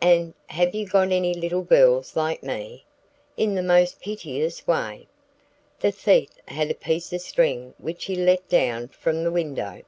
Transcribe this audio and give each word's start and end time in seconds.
and 0.00 0.32
"have 0.46 0.76
you 0.76 0.86
got 0.86 1.10
any 1.10 1.34
little 1.34 1.62
girls 1.64 2.14
like 2.14 2.40
me?" 2.40 2.84
in 3.36 3.56
the 3.56 3.62
most 3.64 3.98
piteous 4.00 4.64
way. 4.64 5.08
The 5.80 5.90
thief 5.90 6.30
had 6.46 6.70
a 6.70 6.74
piece 6.74 7.12
of 7.12 7.20
string 7.20 7.74
which 7.78 8.04
he 8.04 8.14
let 8.14 8.48
down 8.48 8.86
from 8.86 9.24
the 9.24 9.32
window. 9.32 9.82